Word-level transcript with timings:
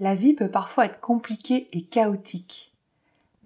La 0.00 0.14
vie 0.14 0.34
peut 0.34 0.50
parfois 0.50 0.86
être 0.86 1.00
compliquée 1.00 1.68
et 1.72 1.82
chaotique. 1.82 2.72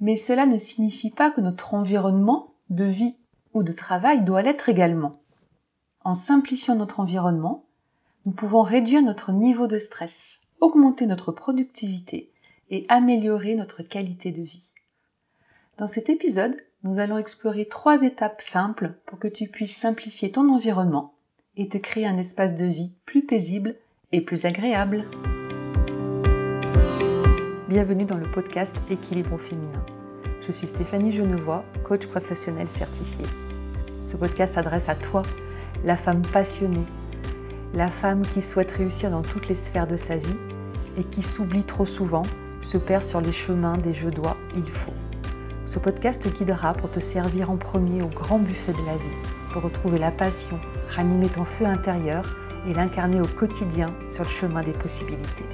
Mais 0.01 0.17
cela 0.17 0.47
ne 0.47 0.59
signifie 0.59 1.11
pas 1.11 1.31
que 1.31 1.41
notre 1.41 1.75
environnement 1.75 2.53
de 2.71 2.85
vie 2.85 3.15
ou 3.55 3.63
de 3.63 3.73
travail 3.73 4.25
doit 4.25 4.43
l'être 4.43 4.69
également. 4.69 5.21
En 6.05 6.15
simplifiant 6.15 6.75
notre 6.75 7.01
environnement, 7.01 7.65
nous 8.27 8.33
pouvons 8.33 8.63
réduire 8.63 9.03
notre 9.03 9.33
niveau 9.33 9.67
de 9.67 9.79
stress, 9.79 10.41
augmenter 10.61 11.07
notre 11.07 11.33
productivité 11.33 12.31
et 12.71 12.85
améliorer 12.89 13.55
notre 13.55 13.83
qualité 13.83 14.31
de 14.31 14.43
vie. 14.43 14.65
Dans 15.79 15.87
cet 15.87 16.11
épisode, 16.11 16.57
nous 16.83 16.99
allons 16.99 17.19
explorer 17.19 17.67
trois 17.67 18.03
étapes 18.03 18.43
simples 18.43 18.95
pour 19.07 19.19
que 19.19 19.29
tu 19.29 19.49
puisses 19.49 19.77
simplifier 19.77 20.33
ton 20.33 20.49
environnement 20.49 21.15
et 21.57 21.69
te 21.69 21.79
créer 21.79 22.07
un 22.07 22.19
espace 22.19 22.55
de 22.55 22.65
vie 22.65 22.93
plus 23.07 23.25
paisible 23.25 23.77
et 24.11 24.21
plus 24.21 24.45
agréable. 24.45 25.05
Bienvenue 27.73 28.05
dans 28.05 28.19
le 28.19 28.31
podcast 28.31 28.77
Équilibre 28.91 29.39
féminin. 29.39 29.83
Je 30.47 30.53
suis 30.53 30.67
Stéphanie 30.67 31.11
Genevois, 31.11 31.65
coach 31.85 32.07
professionnel 32.07 32.69
certifié. 32.69 33.25
Ce 34.07 34.15
podcast 34.15 34.57
s'adresse 34.57 34.91
à 34.91 34.95
toi, 34.95 35.23
la 35.83 35.97
femme 35.97 36.21
passionnée, 36.21 36.85
la 37.73 37.91
femme 37.91 38.27
qui 38.27 38.43
souhaite 38.43 38.73
réussir 38.73 39.11
dans 39.11 39.23
toutes 39.23 39.49
les 39.49 39.55
sphères 39.55 39.87
de 39.87 39.97
sa 39.97 40.19
vie 40.19 40.37
et 40.99 41.05
qui 41.05 41.23
s'oublie 41.23 41.65
trop 41.65 41.87
souvent, 41.87 42.21
se 42.61 42.77
perd 42.77 43.03
sur 43.03 43.23
les 43.23 43.33
chemins 43.33 43.79
des 43.79 43.95
je 43.95 44.11
dois, 44.11 44.37
il 44.55 44.71
faut. 44.71 44.93
Ce 45.65 45.79
podcast 45.79 46.23
te 46.23 46.29
guidera 46.29 46.75
pour 46.75 46.91
te 46.91 47.01
servir 47.01 47.51
en 47.51 47.57
premier 47.57 48.03
au 48.03 48.09
grand 48.09 48.39
buffet 48.39 48.73
de 48.73 48.87
la 48.87 48.97
vie, 48.97 49.31
pour 49.51 49.63
retrouver 49.63 49.99
la 49.99 50.11
passion, 50.11 50.61
ranimer 50.91 51.31
ton 51.31 51.47
feu 51.47 51.65
intérieur 51.65 52.21
et 52.69 52.75
l'incarner 52.75 53.23
au 53.23 53.29
quotidien 53.29 53.95
sur 54.09 54.25
le 54.25 54.29
chemin 54.29 54.63
des 54.63 54.73
possibilités. 54.73 55.47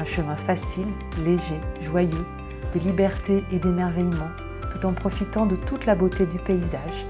Un 0.00 0.06
chemin 0.06 0.34
facile, 0.34 0.86
léger, 1.26 1.60
joyeux, 1.82 2.26
de 2.74 2.80
liberté 2.80 3.44
et 3.52 3.58
d'émerveillement, 3.58 4.30
tout 4.72 4.86
en 4.86 4.94
profitant 4.94 5.44
de 5.44 5.56
toute 5.56 5.84
la 5.84 5.94
beauté 5.94 6.24
du 6.24 6.38
paysage, 6.38 7.06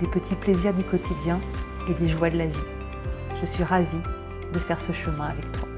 des 0.00 0.08
petits 0.08 0.34
plaisirs 0.34 0.74
du 0.74 0.82
quotidien 0.82 1.38
et 1.88 1.94
des 1.94 2.08
joies 2.08 2.30
de 2.30 2.38
la 2.38 2.46
vie. 2.46 2.66
Je 3.40 3.46
suis 3.46 3.62
ravie 3.62 3.86
de 4.52 4.58
faire 4.58 4.80
ce 4.80 4.90
chemin 4.90 5.26
avec 5.26 5.52
toi. 5.52 5.68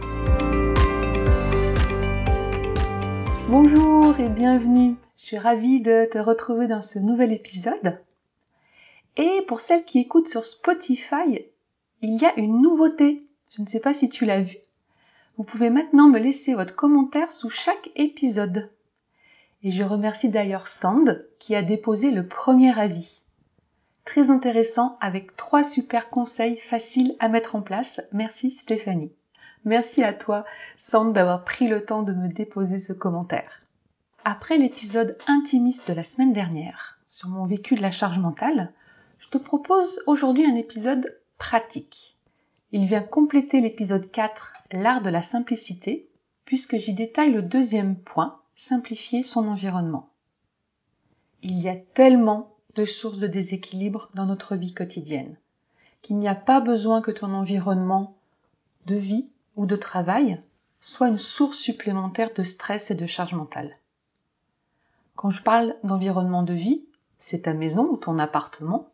Bonjour 3.50 4.18
et 4.18 4.30
bienvenue. 4.30 4.94
Je 5.18 5.22
suis 5.22 5.38
ravie 5.38 5.82
de 5.82 6.08
te 6.10 6.16
retrouver 6.16 6.66
dans 6.66 6.80
ce 6.80 6.98
nouvel 6.98 7.32
épisode. 7.32 7.98
Et 9.18 9.42
pour 9.48 9.60
celles 9.60 9.84
qui 9.84 9.98
écoutent 9.98 10.30
sur 10.30 10.46
Spotify, 10.46 11.44
il 12.00 12.18
y 12.18 12.24
a 12.24 12.34
une 12.38 12.62
nouveauté. 12.62 13.22
Je 13.54 13.60
ne 13.60 13.66
sais 13.66 13.80
pas 13.80 13.92
si 13.92 14.08
tu 14.08 14.24
l'as 14.24 14.40
vu. 14.40 14.63
Vous 15.36 15.44
pouvez 15.44 15.68
maintenant 15.68 16.08
me 16.08 16.20
laisser 16.20 16.54
votre 16.54 16.76
commentaire 16.76 17.32
sous 17.32 17.50
chaque 17.50 17.90
épisode. 17.96 18.70
Et 19.64 19.72
je 19.72 19.82
remercie 19.82 20.28
d'ailleurs 20.28 20.68
Sand 20.68 21.26
qui 21.40 21.56
a 21.56 21.62
déposé 21.62 22.12
le 22.12 22.26
premier 22.26 22.78
avis. 22.78 23.22
Très 24.04 24.30
intéressant 24.30 24.96
avec 25.00 25.34
trois 25.36 25.64
super 25.64 26.08
conseils 26.08 26.58
faciles 26.58 27.16
à 27.18 27.28
mettre 27.28 27.56
en 27.56 27.62
place. 27.62 28.00
Merci 28.12 28.52
Stéphanie. 28.52 29.12
Merci 29.64 30.04
à 30.04 30.12
toi 30.12 30.44
Sand 30.76 31.12
d'avoir 31.12 31.42
pris 31.42 31.66
le 31.66 31.84
temps 31.84 32.02
de 32.02 32.12
me 32.12 32.28
déposer 32.28 32.78
ce 32.78 32.92
commentaire. 32.92 33.62
Après 34.24 34.56
l'épisode 34.56 35.18
intimiste 35.26 35.88
de 35.88 35.94
la 35.94 36.04
semaine 36.04 36.32
dernière 36.32 36.98
sur 37.08 37.28
mon 37.28 37.46
vécu 37.46 37.74
de 37.74 37.82
la 37.82 37.90
charge 37.90 38.18
mentale, 38.18 38.72
je 39.18 39.28
te 39.28 39.38
propose 39.38 40.00
aujourd'hui 40.06 40.46
un 40.46 40.56
épisode 40.56 41.18
pratique. 41.38 42.13
Il 42.76 42.86
vient 42.86 43.04
compléter 43.04 43.60
l'épisode 43.60 44.10
4, 44.10 44.52
l'art 44.72 45.00
de 45.00 45.08
la 45.08 45.22
simplicité, 45.22 46.08
puisque 46.44 46.76
j'y 46.76 46.92
détaille 46.92 47.30
le 47.30 47.40
deuxième 47.40 47.94
point, 47.94 48.40
simplifier 48.56 49.22
son 49.22 49.46
environnement. 49.46 50.10
Il 51.44 51.60
y 51.60 51.68
a 51.68 51.76
tellement 51.76 52.56
de 52.74 52.84
sources 52.84 53.18
de 53.18 53.28
déséquilibre 53.28 54.10
dans 54.14 54.26
notre 54.26 54.56
vie 54.56 54.74
quotidienne 54.74 55.36
qu'il 56.02 56.18
n'y 56.18 56.26
a 56.26 56.34
pas 56.34 56.60
besoin 56.60 57.00
que 57.00 57.12
ton 57.12 57.32
environnement 57.32 58.16
de 58.86 58.96
vie 58.96 59.28
ou 59.54 59.66
de 59.66 59.76
travail 59.76 60.42
soit 60.80 61.06
une 61.06 61.16
source 61.16 61.58
supplémentaire 61.58 62.34
de 62.34 62.42
stress 62.42 62.90
et 62.90 62.96
de 62.96 63.06
charge 63.06 63.34
mentale. 63.34 63.78
Quand 65.14 65.30
je 65.30 65.44
parle 65.44 65.76
d'environnement 65.84 66.42
de 66.42 66.54
vie, 66.54 66.84
c'est 67.20 67.42
ta 67.42 67.54
maison 67.54 67.84
ou 67.88 67.96
ton 67.96 68.18
appartement, 68.18 68.90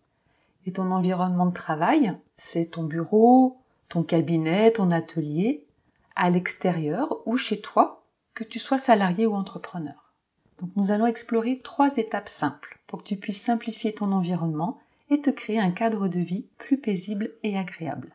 et 0.67 0.73
ton 0.73 0.91
environnement 0.91 1.47
de 1.47 1.55
travail, 1.55 2.15
c'est 2.37 2.73
ton 2.73 2.85
bureau, 2.85 3.60
ton 3.91 4.05
cabinet, 4.05 4.73
ton 4.73 4.93
atelier, 4.93 5.67
à 6.15 6.31
l'extérieur 6.31 7.19
ou 7.27 7.37
chez 7.37 7.61
toi, 7.61 8.05
que 8.35 8.45
tu 8.45 8.59
sois 8.59 8.79
salarié 8.79 9.27
ou 9.27 9.35
entrepreneur. 9.35 10.15
Donc 10.61 10.71
nous 10.77 10.93
allons 10.93 11.07
explorer 11.07 11.61
trois 11.63 11.97
étapes 11.97 12.29
simples 12.29 12.79
pour 12.87 13.03
que 13.03 13.09
tu 13.09 13.17
puisses 13.17 13.43
simplifier 13.43 13.93
ton 13.93 14.13
environnement 14.13 14.79
et 15.11 15.21
te 15.21 15.31
créer 15.31 15.59
un 15.59 15.73
cadre 15.73 16.07
de 16.07 16.21
vie 16.21 16.47
plus 16.57 16.79
paisible 16.79 17.33
et 17.43 17.59
agréable. 17.59 18.15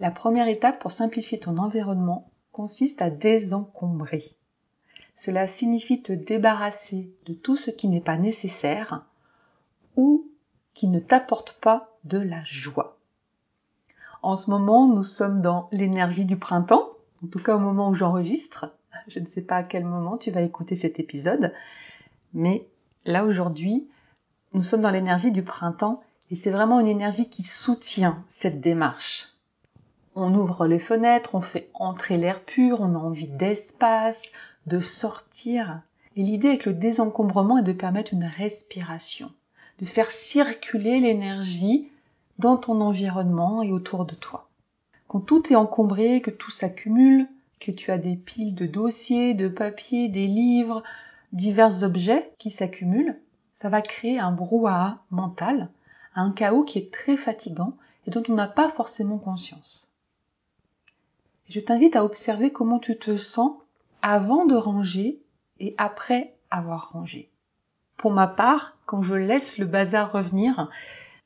La 0.00 0.10
première 0.10 0.48
étape 0.48 0.80
pour 0.80 0.92
simplifier 0.92 1.38
ton 1.38 1.58
environnement 1.58 2.30
consiste 2.52 3.02
à 3.02 3.10
désencombrer. 3.10 4.24
Cela 5.14 5.46
signifie 5.46 6.02
te 6.02 6.12
débarrasser 6.12 7.10
de 7.26 7.34
tout 7.34 7.56
ce 7.56 7.70
qui 7.70 7.88
n'est 7.88 8.00
pas 8.00 8.16
nécessaire 8.16 9.04
ou 9.96 10.30
qui 10.72 10.88
ne 10.88 11.00
t'apporte 11.00 11.58
pas 11.60 11.98
de 12.04 12.18
la 12.18 12.42
joie. 12.44 12.95
En 14.22 14.36
ce 14.36 14.50
moment, 14.50 14.86
nous 14.86 15.04
sommes 15.04 15.42
dans 15.42 15.68
l'énergie 15.72 16.24
du 16.24 16.36
printemps, 16.36 16.90
en 17.24 17.28
tout 17.28 17.38
cas 17.38 17.56
au 17.56 17.58
moment 17.58 17.90
où 17.90 17.94
j'enregistre. 17.94 18.72
Je 19.08 19.18
ne 19.18 19.26
sais 19.26 19.42
pas 19.42 19.56
à 19.56 19.62
quel 19.62 19.84
moment 19.84 20.16
tu 20.16 20.30
vas 20.30 20.42
écouter 20.42 20.76
cet 20.76 20.98
épisode, 20.98 21.52
mais 22.34 22.66
là 23.04 23.24
aujourd'hui, 23.24 23.88
nous 24.52 24.62
sommes 24.62 24.82
dans 24.82 24.90
l'énergie 24.90 25.32
du 25.32 25.42
printemps 25.42 26.02
et 26.30 26.34
c'est 26.34 26.50
vraiment 26.50 26.80
une 26.80 26.88
énergie 26.88 27.28
qui 27.28 27.42
soutient 27.42 28.24
cette 28.26 28.60
démarche. 28.60 29.28
On 30.14 30.34
ouvre 30.34 30.66
les 30.66 30.78
fenêtres, 30.78 31.34
on 31.34 31.40
fait 31.40 31.70
entrer 31.74 32.16
l'air 32.16 32.42
pur, 32.42 32.80
on 32.80 32.94
a 32.94 32.98
envie 32.98 33.28
d'espace, 33.28 34.32
de 34.66 34.80
sortir. 34.80 35.82
Et 36.16 36.22
l'idée 36.22 36.48
avec 36.48 36.64
le 36.64 36.72
désencombrement 36.72 37.58
est 37.58 37.62
de 37.62 37.72
permettre 37.72 38.14
une 38.14 38.24
respiration 38.24 39.30
de 39.78 39.84
faire 39.84 40.10
circuler 40.10 41.00
l'énergie 41.00 41.90
dans 42.38 42.56
ton 42.56 42.80
environnement 42.80 43.62
et 43.62 43.72
autour 43.72 44.04
de 44.04 44.14
toi. 44.14 44.48
Quand 45.08 45.20
tout 45.20 45.52
est 45.52 45.56
encombré, 45.56 46.20
que 46.20 46.30
tout 46.30 46.50
s'accumule, 46.50 47.26
que 47.60 47.70
tu 47.70 47.90
as 47.90 47.98
des 47.98 48.16
piles 48.16 48.54
de 48.54 48.66
dossiers, 48.66 49.34
de 49.34 49.48
papiers, 49.48 50.08
des 50.08 50.26
livres, 50.26 50.82
divers 51.32 51.82
objets 51.82 52.30
qui 52.38 52.50
s'accumulent, 52.50 53.18
ça 53.54 53.68
va 53.68 53.80
créer 53.82 54.18
un 54.18 54.32
brouhaha 54.32 54.98
mental, 55.10 55.70
un 56.14 56.30
chaos 56.32 56.64
qui 56.64 56.78
est 56.78 56.92
très 56.92 57.16
fatigant 57.16 57.74
et 58.06 58.10
dont 58.10 58.22
on 58.28 58.34
n'a 58.34 58.48
pas 58.48 58.68
forcément 58.68 59.18
conscience. 59.18 59.94
Je 61.48 61.60
t'invite 61.60 61.96
à 61.96 62.04
observer 62.04 62.50
comment 62.50 62.78
tu 62.78 62.98
te 62.98 63.16
sens 63.16 63.52
avant 64.02 64.46
de 64.46 64.56
ranger 64.56 65.20
et 65.60 65.74
après 65.78 66.34
avoir 66.50 66.92
rangé. 66.92 67.30
Pour 67.96 68.10
ma 68.10 68.26
part, 68.26 68.76
quand 68.84 69.02
je 69.02 69.14
laisse 69.14 69.58
le 69.58 69.66
bazar 69.66 70.12
revenir, 70.12 70.68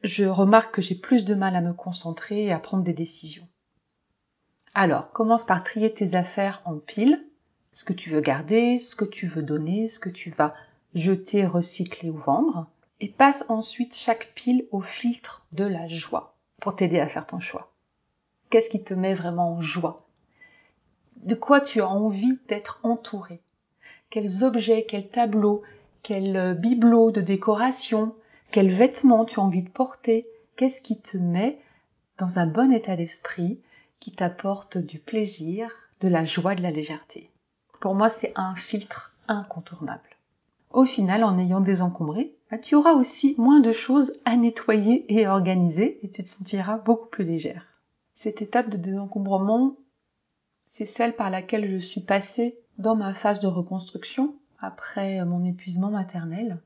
je 0.02 0.24
remarque 0.24 0.74
que 0.74 0.82
j'ai 0.82 0.94
plus 0.94 1.24
de 1.24 1.34
mal 1.34 1.56
à 1.56 1.60
me 1.60 1.72
concentrer 1.72 2.44
et 2.44 2.52
à 2.52 2.58
prendre 2.58 2.82
des 2.82 2.92
décisions. 2.92 3.46
Alors, 4.74 5.10
commence 5.12 5.44
par 5.44 5.62
trier 5.64 5.92
tes 5.92 6.14
affaires 6.14 6.62
en 6.64 6.76
piles, 6.76 7.24
ce 7.72 7.84
que 7.84 7.92
tu 7.92 8.10
veux 8.10 8.20
garder, 8.20 8.78
ce 8.78 8.96
que 8.96 9.04
tu 9.04 9.26
veux 9.26 9.42
donner, 9.42 9.88
ce 9.88 9.98
que 9.98 10.08
tu 10.08 10.30
vas 10.30 10.54
jeter, 10.94 11.46
recycler 11.46 12.10
ou 12.10 12.18
vendre, 12.18 12.68
et 13.00 13.08
passe 13.08 13.44
ensuite 13.48 13.94
chaque 13.94 14.32
pile 14.34 14.66
au 14.70 14.80
filtre 14.80 15.44
de 15.52 15.64
la 15.64 15.88
joie 15.88 16.36
pour 16.60 16.76
t'aider 16.76 17.00
à 17.00 17.08
faire 17.08 17.26
ton 17.26 17.40
choix. 17.40 17.72
Qu'est-ce 18.50 18.70
qui 18.70 18.82
te 18.82 18.94
met 18.94 19.14
vraiment 19.14 19.54
en 19.54 19.60
joie? 19.60 20.06
De 21.16 21.34
quoi 21.34 21.60
tu 21.60 21.80
as 21.80 21.88
envie 21.88 22.38
d'être 22.48 22.80
entouré? 22.82 23.40
Quels 24.10 24.42
objets, 24.42 24.84
quels 24.88 25.08
tableaux, 25.08 25.62
quel 26.02 26.36
euh, 26.36 26.54
bibelot 26.54 27.10
de 27.10 27.20
décoration, 27.20 28.14
quels 28.50 28.70
vêtements 28.70 29.24
tu 29.24 29.38
as 29.38 29.42
envie 29.42 29.62
de 29.62 29.68
porter, 29.68 30.26
qu'est-ce 30.56 30.80
qui 30.80 31.00
te 31.00 31.16
met 31.16 31.58
dans 32.18 32.38
un 32.38 32.46
bon 32.46 32.72
état 32.72 32.96
d'esprit, 32.96 33.60
qui 34.00 34.12
t'apporte 34.12 34.78
du 34.78 34.98
plaisir, 34.98 35.70
de 36.00 36.08
la 36.08 36.24
joie, 36.24 36.54
de 36.54 36.62
la 36.62 36.70
légèreté? 36.70 37.30
Pour 37.80 37.94
moi, 37.94 38.08
c'est 38.08 38.32
un 38.36 38.54
filtre 38.54 39.14
incontournable. 39.28 40.16
Au 40.70 40.84
final, 40.84 41.24
en 41.24 41.38
ayant 41.38 41.60
désencombré, 41.60 42.34
bah, 42.50 42.58
tu 42.58 42.74
auras 42.74 42.92
aussi 42.92 43.34
moins 43.38 43.60
de 43.60 43.72
choses 43.72 44.14
à 44.24 44.36
nettoyer 44.36 45.04
et 45.12 45.24
à 45.24 45.32
organiser 45.32 45.98
et 46.02 46.10
tu 46.10 46.22
te 46.22 46.28
sentiras 46.28 46.78
beaucoup 46.78 47.08
plus 47.08 47.24
légère. 47.24 47.64
Cette 48.14 48.42
étape 48.42 48.68
de 48.68 48.76
désencombrement, 48.76 49.76
c'est 50.64 50.84
celle 50.84 51.14
par 51.14 51.30
laquelle 51.30 51.66
je 51.66 51.76
suis 51.76 52.00
passée 52.00 52.58
dans 52.78 52.96
ma 52.96 53.14
phase 53.14 53.40
de 53.40 53.46
reconstruction 53.46 54.34
après 54.60 55.24
mon 55.24 55.44
épuisement 55.44 55.90
maternel. 55.90 56.60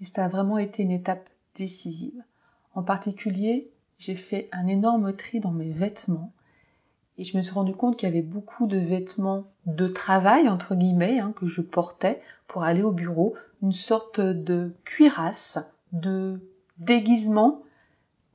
Et 0.00 0.04
ça 0.04 0.24
a 0.24 0.28
vraiment 0.28 0.58
été 0.58 0.82
une 0.82 0.90
étape 0.90 1.28
décisive. 1.54 2.22
En 2.74 2.82
particulier, 2.82 3.70
j'ai 3.98 4.14
fait 4.14 4.48
un 4.52 4.66
énorme 4.66 5.14
tri 5.14 5.40
dans 5.40 5.52
mes 5.52 5.70
vêtements 5.70 6.32
Et 7.16 7.24
je 7.24 7.36
me 7.36 7.42
suis 7.42 7.54
rendu 7.54 7.74
compte 7.74 7.96
qu'il 7.96 8.08
y 8.08 8.12
avait 8.12 8.22
beaucoup 8.22 8.66
de 8.66 8.76
vêtements 8.76 9.44
de 9.66 9.86
travail, 9.86 10.48
entre 10.48 10.74
guillemets, 10.74 11.20
hein, 11.20 11.32
que 11.36 11.46
je 11.46 11.60
portais 11.60 12.20
pour 12.48 12.64
aller 12.64 12.82
au 12.82 12.90
bureau. 12.90 13.34
Une 13.62 13.72
sorte 13.72 14.20
de 14.20 14.74
cuirasse, 14.84 15.58
de 15.92 16.40
déguisement 16.78 17.62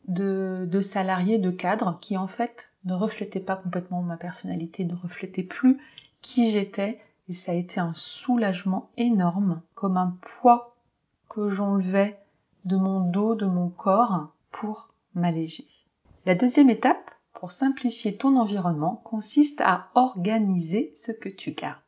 de, 0.07 0.65
de 0.67 0.81
salarié, 0.81 1.37
de 1.37 1.51
cadre, 1.51 1.99
qui 2.01 2.17
en 2.17 2.27
fait 2.27 2.71
ne 2.85 2.93
reflétait 2.93 3.41
pas 3.41 3.57
complètement 3.57 4.01
ma 4.01 4.17
personnalité, 4.17 4.85
ne 4.85 4.95
reflétait 4.95 5.43
plus 5.43 5.77
qui 6.21 6.51
j'étais. 6.51 6.99
Et 7.27 7.33
ça 7.33 7.51
a 7.51 7.55
été 7.55 7.79
un 7.79 7.93
soulagement 7.93 8.89
énorme, 8.97 9.61
comme 9.75 9.97
un 9.97 10.17
poids 10.21 10.75
que 11.29 11.49
j'enlevais 11.49 12.19
de 12.65 12.75
mon 12.75 12.99
dos, 12.99 13.35
de 13.35 13.45
mon 13.45 13.69
corps, 13.69 14.29
pour 14.51 14.89
m'alléger. 15.13 15.67
La 16.25 16.35
deuxième 16.35 16.69
étape, 16.69 17.11
pour 17.33 17.51
simplifier 17.51 18.17
ton 18.17 18.35
environnement, 18.35 19.01
consiste 19.05 19.61
à 19.61 19.89
organiser 19.95 20.91
ce 20.95 21.11
que 21.11 21.29
tu 21.29 21.51
gardes. 21.51 21.79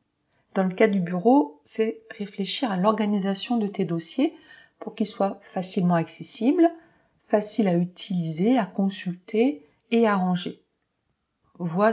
Dans 0.53 0.63
le 0.63 0.73
cas 0.73 0.87
du 0.87 0.99
bureau, 0.99 1.61
c'est 1.65 2.01
réfléchir 2.17 2.71
à 2.71 2.77
l'organisation 2.77 3.57
de 3.57 3.67
tes 3.67 3.85
dossiers 3.85 4.35
pour 4.79 4.95
qu'ils 4.95 5.07
soient 5.07 5.39
facilement 5.41 5.95
accessibles, 5.95 6.69
faciles 7.27 7.67
à 7.67 7.77
utiliser, 7.77 8.57
à 8.57 8.65
consulter 8.65 9.65
et 9.91 10.07
à 10.07 10.15
ranger. 10.15 10.61
Vois 11.59 11.91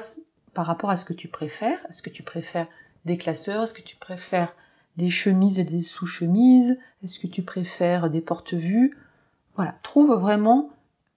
par 0.55 0.67
rapport 0.67 0.91
à 0.91 0.97
ce 0.97 1.05
que 1.05 1.13
tu 1.13 1.29
préfères. 1.29 1.79
Est-ce 1.89 2.03
que 2.03 2.11
tu 2.11 2.23
préfères 2.23 2.67
des 3.05 3.17
classeurs? 3.17 3.65
Est-ce 3.65 3.75
que 3.75 3.83
tu 3.83 3.97
préfères 3.97 4.53
des 4.99 5.11
chemises 5.11 5.61
et 5.61 5.65
des 5.65 5.83
sous-chemises 5.83 6.79
Est-ce 7.05 7.21
que 7.21 7.29
tu 7.29 7.43
préfères 7.43 8.11
des 8.11 8.21
porte-vues? 8.21 8.99
Voilà, 9.55 9.77
trouve 9.85 10.13
vraiment 10.13 10.71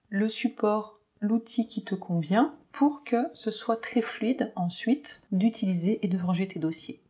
le 0.08 0.28
support, 0.28 1.00
l'outil 1.20 1.66
qui 1.66 1.82
te 1.82 1.96
convient 1.96 2.54
pour 2.70 3.02
que 3.02 3.26
ce 3.34 3.50
soit 3.50 3.76
très 3.76 4.00
fluide 4.00 4.52
ensuite 4.54 5.22
d'utiliser 5.32 5.98
et 6.02 6.08
de 6.08 6.16
ranger 6.16 6.46
tes 6.46 6.60
dossiers. 6.60 7.00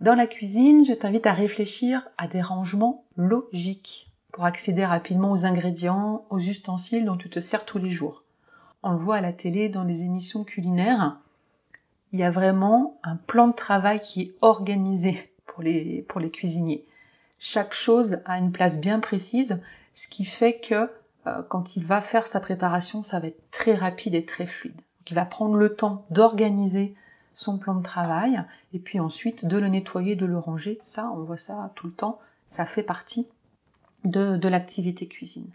Dans 0.00 0.14
la 0.14 0.28
cuisine, 0.28 0.84
je 0.84 0.92
t'invite 0.92 1.26
à 1.26 1.32
réfléchir 1.32 2.08
à 2.18 2.28
des 2.28 2.40
rangements 2.40 3.04
logiques 3.16 4.12
pour 4.32 4.44
accéder 4.44 4.84
rapidement 4.84 5.32
aux 5.32 5.44
ingrédients, 5.44 6.24
aux 6.30 6.38
ustensiles 6.38 7.04
dont 7.04 7.16
tu 7.16 7.30
te 7.30 7.40
sers 7.40 7.64
tous 7.64 7.78
les 7.78 7.90
jours. 7.90 8.22
On 8.84 8.92
le 8.92 8.98
voit 8.98 9.16
à 9.16 9.20
la 9.20 9.32
télé 9.32 9.68
dans 9.68 9.84
les 9.84 10.02
émissions 10.02 10.44
culinaires, 10.44 11.18
il 12.12 12.20
y 12.20 12.24
a 12.24 12.30
vraiment 12.30 12.98
un 13.02 13.16
plan 13.16 13.48
de 13.48 13.54
travail 13.54 14.00
qui 14.00 14.22
est 14.22 14.34
organisé 14.40 15.30
pour 15.46 15.62
les, 15.62 16.02
pour 16.08 16.20
les 16.20 16.30
cuisiniers. 16.30 16.84
Chaque 17.38 17.74
chose 17.74 18.20
a 18.24 18.38
une 18.38 18.52
place 18.52 18.80
bien 18.80 19.00
précise, 19.00 19.60
ce 19.94 20.08
qui 20.08 20.24
fait 20.24 20.58
que 20.58 20.90
euh, 21.26 21.42
quand 21.48 21.76
il 21.76 21.84
va 21.84 22.00
faire 22.00 22.26
sa 22.26 22.40
préparation, 22.40 23.02
ça 23.02 23.20
va 23.20 23.28
être 23.28 23.50
très 23.50 23.74
rapide 23.74 24.14
et 24.14 24.24
très 24.24 24.46
fluide. 24.46 24.80
il 25.08 25.14
va 25.14 25.24
prendre 25.24 25.56
le 25.56 25.74
temps 25.74 26.04
d'organiser 26.10 26.94
son 27.34 27.58
plan 27.58 27.74
de 27.74 27.82
travail 27.82 28.42
et 28.72 28.78
puis 28.78 28.98
ensuite 29.00 29.44
de 29.44 29.58
le 29.58 29.68
nettoyer, 29.68 30.16
de 30.16 30.26
le 30.26 30.38
ranger. 30.38 30.78
Ça, 30.82 31.10
on 31.14 31.22
voit 31.22 31.36
ça 31.36 31.72
tout 31.74 31.86
le 31.86 31.92
temps. 31.92 32.18
Ça 32.48 32.64
fait 32.64 32.82
partie 32.82 33.28
de, 34.04 34.36
de 34.36 34.48
l'activité 34.48 35.06
cuisine. 35.06 35.50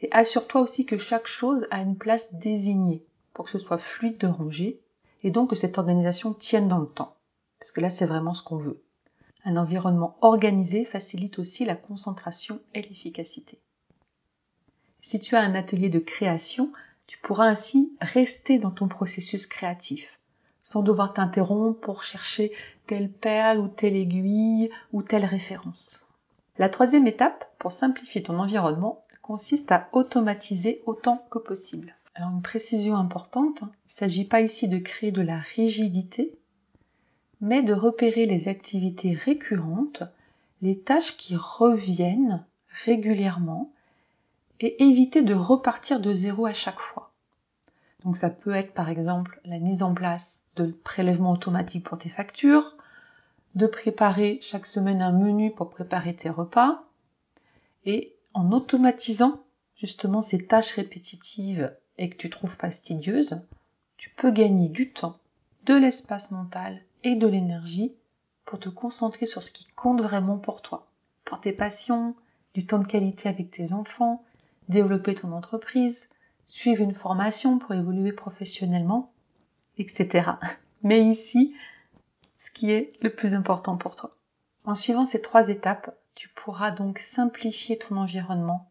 Et 0.00 0.08
assure-toi 0.12 0.60
aussi 0.60 0.86
que 0.86 0.98
chaque 0.98 1.26
chose 1.26 1.66
a 1.70 1.80
une 1.80 1.96
place 1.96 2.34
désignée 2.34 3.04
pour 3.34 3.44
que 3.44 3.50
ce 3.50 3.58
soit 3.58 3.78
fluide 3.78 4.18
de 4.18 4.26
ranger 4.26 4.80
et 5.22 5.30
donc 5.30 5.50
que 5.50 5.56
cette 5.56 5.78
organisation 5.78 6.34
tienne 6.34 6.68
dans 6.68 6.78
le 6.78 6.86
temps. 6.86 7.16
Parce 7.58 7.70
que 7.72 7.80
là, 7.80 7.90
c'est 7.90 8.06
vraiment 8.06 8.34
ce 8.34 8.42
qu'on 8.42 8.56
veut. 8.56 8.82
Un 9.44 9.56
environnement 9.56 10.16
organisé 10.20 10.84
facilite 10.84 11.38
aussi 11.38 11.64
la 11.64 11.76
concentration 11.76 12.60
et 12.74 12.82
l'efficacité. 12.82 13.60
Si 15.00 15.20
tu 15.20 15.36
as 15.36 15.40
un 15.40 15.54
atelier 15.54 15.88
de 15.88 15.98
création, 15.98 16.72
tu 17.06 17.18
pourras 17.18 17.46
ainsi 17.46 17.92
rester 18.00 18.58
dans 18.58 18.70
ton 18.70 18.88
processus 18.88 19.46
créatif 19.46 20.18
sans 20.62 20.82
devoir 20.82 21.12
t'interrompre 21.12 21.80
pour 21.80 22.04
chercher 22.04 22.52
telle 22.86 23.10
perle 23.10 23.58
ou 23.58 23.68
telle 23.68 23.96
aiguille 23.96 24.70
ou 24.92 25.02
telle 25.02 25.24
référence. 25.24 26.06
La 26.58 26.68
troisième 26.68 27.06
étape, 27.06 27.52
pour 27.58 27.72
simplifier 27.72 28.22
ton 28.22 28.38
environnement, 28.38 29.04
consiste 29.22 29.72
à 29.72 29.88
automatiser 29.92 30.82
autant 30.86 31.26
que 31.30 31.38
possible. 31.38 31.94
Alors 32.14 32.30
une 32.30 32.42
précision 32.42 32.96
importante, 32.96 33.62
hein, 33.62 33.70
il 33.72 33.88
ne 33.88 33.92
s'agit 33.92 34.24
pas 34.24 34.42
ici 34.42 34.68
de 34.68 34.78
créer 34.78 35.12
de 35.12 35.22
la 35.22 35.38
rigidité, 35.38 36.38
mais 37.40 37.62
de 37.62 37.72
repérer 37.72 38.26
les 38.26 38.48
activités 38.48 39.14
récurrentes, 39.14 40.02
les 40.60 40.78
tâches 40.78 41.16
qui 41.16 41.36
reviennent 41.36 42.44
régulièrement 42.84 43.72
et 44.60 44.82
éviter 44.84 45.22
de 45.22 45.34
repartir 45.34 46.00
de 46.00 46.12
zéro 46.12 46.46
à 46.46 46.52
chaque 46.52 46.78
fois. 46.78 47.12
Donc 48.04 48.16
ça 48.16 48.30
peut 48.30 48.54
être 48.54 48.74
par 48.74 48.88
exemple 48.88 49.40
la 49.44 49.58
mise 49.58 49.82
en 49.82 49.94
place 49.94 50.44
de 50.56 50.66
prélèvement 50.66 51.32
automatique 51.32 51.84
pour 51.84 51.98
tes 51.98 52.08
factures, 52.08 52.76
de 53.54 53.66
préparer 53.66 54.38
chaque 54.40 54.66
semaine 54.66 55.02
un 55.02 55.12
menu 55.12 55.50
pour 55.50 55.70
préparer 55.70 56.14
tes 56.14 56.30
repas, 56.30 56.84
et 57.84 58.14
en 58.34 58.52
automatisant 58.52 59.42
justement 59.76 60.22
ces 60.22 60.46
tâches 60.46 60.74
répétitives 60.74 61.74
et 61.98 62.10
que 62.10 62.16
tu 62.16 62.30
trouves 62.30 62.54
fastidieuses, 62.56 63.42
tu 63.96 64.10
peux 64.10 64.30
gagner 64.30 64.68
du 64.68 64.92
temps, 64.92 65.18
de 65.64 65.74
l'espace 65.74 66.30
mental 66.30 66.80
et 67.04 67.16
de 67.16 67.26
l'énergie 67.26 67.94
pour 68.44 68.58
te 68.58 68.68
concentrer 68.68 69.26
sur 69.26 69.42
ce 69.42 69.50
qui 69.50 69.66
compte 69.76 70.00
vraiment 70.00 70.38
pour 70.38 70.62
toi, 70.62 70.88
pour 71.24 71.40
tes 71.40 71.52
passions, 71.52 72.14
du 72.54 72.66
temps 72.66 72.80
de 72.80 72.86
qualité 72.86 73.28
avec 73.28 73.50
tes 73.50 73.72
enfants, 73.72 74.24
développer 74.68 75.14
ton 75.14 75.32
entreprise, 75.32 76.08
suivre 76.46 76.82
une 76.82 76.94
formation 76.94 77.58
pour 77.58 77.72
évoluer 77.72 78.12
professionnellement 78.12 79.12
etc. 79.78 80.32
Mais 80.82 81.02
ici, 81.02 81.54
ce 82.36 82.50
qui 82.50 82.70
est 82.70 82.92
le 83.00 83.14
plus 83.14 83.34
important 83.34 83.76
pour 83.76 83.96
toi. 83.96 84.16
En 84.64 84.74
suivant 84.74 85.04
ces 85.04 85.20
trois 85.20 85.48
étapes, 85.48 85.96
tu 86.14 86.28
pourras 86.28 86.70
donc 86.70 86.98
simplifier 86.98 87.78
ton 87.78 87.96
environnement 87.96 88.70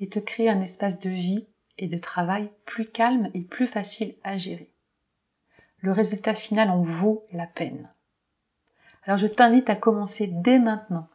et 0.00 0.08
te 0.08 0.18
créer 0.18 0.48
un 0.48 0.60
espace 0.60 0.98
de 0.98 1.10
vie 1.10 1.46
et 1.78 1.88
de 1.88 1.98
travail 1.98 2.50
plus 2.64 2.86
calme 2.86 3.30
et 3.34 3.40
plus 3.40 3.66
facile 3.66 4.14
à 4.24 4.36
gérer. 4.36 4.70
Le 5.80 5.92
résultat 5.92 6.34
final 6.34 6.70
en 6.70 6.82
vaut 6.82 7.24
la 7.32 7.46
peine. 7.46 7.88
Alors 9.04 9.18
je 9.18 9.26
t'invite 9.26 9.70
à 9.70 9.76
commencer 9.76 10.26
dès 10.26 10.58
maintenant 10.58 11.08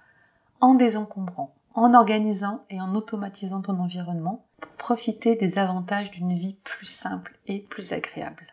en 0.62 0.74
désencombrant, 0.74 1.54
en 1.74 1.94
organisant 1.94 2.64
et 2.70 2.80
en 2.80 2.96
automatisant 2.96 3.62
ton 3.62 3.78
environnement 3.80 4.46
pour 4.62 4.72
profiter 4.72 5.36
des 5.36 5.58
avantages 5.58 6.12
d'une 6.12 6.34
vie 6.34 6.56
plus 6.64 6.86
simple 6.86 7.38
et 7.48 7.60
plus 7.60 7.92
agréable. 7.92 8.48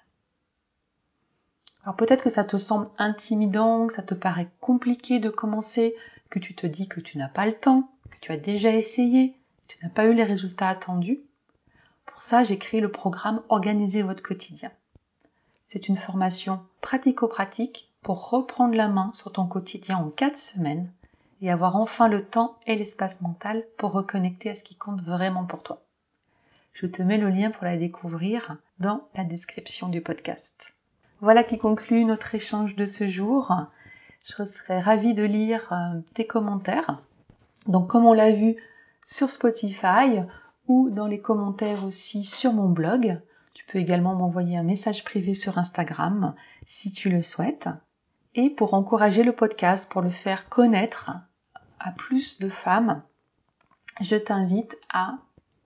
Alors 1.84 1.96
peut-être 1.96 2.24
que 2.24 2.30
ça 2.30 2.44
te 2.44 2.56
semble 2.56 2.90
intimidant, 2.98 3.86
que 3.86 3.94
ça 3.94 4.02
te 4.02 4.14
paraît 4.14 4.48
compliqué 4.60 5.18
de 5.18 5.30
commencer, 5.30 5.94
que 6.28 6.38
tu 6.38 6.54
te 6.54 6.66
dis 6.66 6.88
que 6.88 7.00
tu 7.00 7.16
n'as 7.16 7.28
pas 7.28 7.46
le 7.46 7.54
temps, 7.54 7.90
que 8.10 8.18
tu 8.20 8.32
as 8.32 8.36
déjà 8.36 8.70
essayé, 8.72 9.36
que 9.66 9.74
tu 9.74 9.84
n'as 9.84 9.90
pas 9.90 10.06
eu 10.06 10.14
les 10.14 10.24
résultats 10.24 10.68
attendus. 10.68 11.20
Pour 12.12 12.22
ça, 12.22 12.42
j'ai 12.42 12.58
créé 12.58 12.80
le 12.80 12.90
programme 12.90 13.42
Organiser 13.48 14.02
votre 14.02 14.22
quotidien. 14.22 14.70
C'est 15.66 15.88
une 15.88 15.96
formation 15.96 16.60
pratico-pratique 16.80 17.90
pour 18.02 18.30
reprendre 18.30 18.74
la 18.74 18.88
main 18.88 19.12
sur 19.14 19.32
ton 19.32 19.46
quotidien 19.46 19.98
en 19.98 20.10
4 20.10 20.36
semaines 20.36 20.90
et 21.42 21.50
avoir 21.50 21.76
enfin 21.76 22.08
le 22.08 22.24
temps 22.24 22.56
et 22.66 22.76
l'espace 22.76 23.20
mental 23.20 23.64
pour 23.78 23.92
reconnecter 23.92 24.50
à 24.50 24.54
ce 24.54 24.64
qui 24.64 24.74
compte 24.74 25.02
vraiment 25.02 25.44
pour 25.44 25.62
toi. 25.62 25.82
Je 26.72 26.86
te 26.86 27.02
mets 27.02 27.18
le 27.18 27.28
lien 27.28 27.50
pour 27.50 27.64
la 27.64 27.76
découvrir 27.76 28.56
dans 28.78 29.02
la 29.14 29.24
description 29.24 29.88
du 29.88 30.00
podcast. 30.00 30.74
Voilà 31.20 31.44
qui 31.44 31.58
conclut 31.58 32.04
notre 32.04 32.34
échange 32.34 32.76
de 32.76 32.86
ce 32.86 33.08
jour. 33.08 33.54
Je 34.24 34.44
serais 34.44 34.80
ravie 34.80 35.14
de 35.14 35.24
lire 35.24 35.72
euh, 35.72 36.00
tes 36.14 36.26
commentaires. 36.26 36.98
Donc 37.66 37.88
comme 37.88 38.06
on 38.06 38.12
l'a 38.12 38.32
vu 38.32 38.56
sur 39.04 39.30
Spotify 39.30 40.22
ou 40.70 40.88
dans 40.88 41.08
les 41.08 41.20
commentaires 41.20 41.84
aussi 41.84 42.22
sur 42.22 42.52
mon 42.52 42.68
blog. 42.68 43.20
Tu 43.54 43.64
peux 43.64 43.80
également 43.80 44.14
m'envoyer 44.14 44.56
un 44.56 44.62
message 44.62 45.02
privé 45.02 45.34
sur 45.34 45.58
Instagram 45.58 46.32
si 46.64 46.92
tu 46.92 47.10
le 47.10 47.22
souhaites. 47.22 47.68
Et 48.36 48.50
pour 48.50 48.74
encourager 48.74 49.24
le 49.24 49.32
podcast, 49.32 49.90
pour 49.90 50.00
le 50.00 50.10
faire 50.10 50.48
connaître 50.48 51.10
à 51.80 51.90
plus 51.90 52.38
de 52.38 52.48
femmes, 52.48 53.02
je 54.00 54.14
t'invite 54.14 54.78
à 54.94 55.18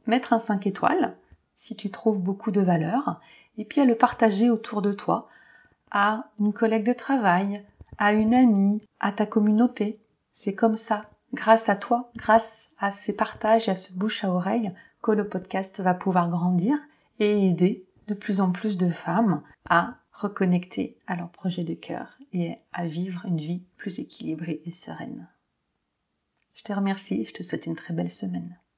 mettre 0.07 0.33
un 0.33 0.39
5 0.39 0.67
étoiles 0.67 1.15
si 1.55 1.77
tu 1.77 1.91
trouves 1.91 2.19
beaucoup 2.19 2.51
de 2.51 2.63
valeur 2.63 3.21
et 3.59 3.67
puis 3.67 3.83
à 3.83 3.85
le 3.85 3.97
partager 3.97 4.49
autour 4.49 4.81
de 4.81 4.95
toi 4.95 5.29
à 5.91 6.31
une 6.41 6.55
collègue 6.55 6.87
de 6.87 6.95
travail, 6.95 7.63
à 7.99 8.15
une 8.15 8.35
amie, 8.35 8.81
à 9.01 9.13
ta 9.13 9.27
communauté. 9.27 10.01
C'est 10.33 10.55
comme 10.55 10.77
ça, 10.77 11.05
grâce 11.35 11.69
à 11.69 11.77
toi, 11.77 12.11
grâce 12.17 12.71
à 12.79 12.91
ces 12.91 13.15
partages 13.15 13.69
et 13.69 13.73
à 13.73 13.77
ce 13.77 13.93
bouche 13.93 14.25
à 14.25 14.31
oreille, 14.31 14.73
que 15.05 15.13
le 15.13 15.29
podcast 15.29 15.81
va 15.81 15.93
pouvoir 15.93 16.31
grandir 16.31 16.79
et 17.19 17.47
aider 17.47 17.85
de 18.07 18.15
plus 18.15 18.41
en 18.41 18.53
plus 18.53 18.79
de 18.79 18.89
femmes 18.89 19.43
à 19.69 19.99
reconnecter 20.13 20.97
à 21.07 21.15
leur 21.15 21.29
projet 21.29 21.63
de 21.63 21.75
cœur 21.75 22.17
et 22.33 22.57
à 22.73 22.89
vivre 22.89 23.27
une 23.27 23.37
vie 23.37 23.65
plus 23.77 23.99
équilibrée 23.99 24.63
et 24.65 24.73
sereine. 24.73 25.29
Je 26.55 26.63
te 26.63 26.73
remercie 26.73 27.27
je 27.27 27.35
te 27.35 27.43
souhaite 27.43 27.67
une 27.67 27.77
très 27.77 27.93
belle 27.93 28.11
semaine. 28.11 28.59